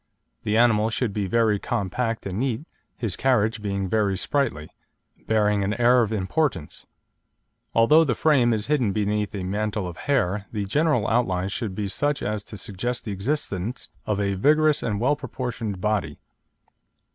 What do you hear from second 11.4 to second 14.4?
should be such as to suggest the existence of a